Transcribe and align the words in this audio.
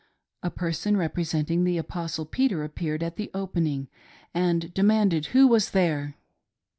A 0.41 0.49
person 0.49 0.97
representing 0.97 1.63
the 1.63 1.77
Apostle 1.77 2.25
Peter 2.25 2.63
appeared 2.63 3.03
at 3.03 3.17
the 3.17 3.29
opening 3.35 3.87
and 4.33 4.73
demanded 4.73 5.27
who 5.27 5.47
was 5.47 5.69
there. 5.69 6.15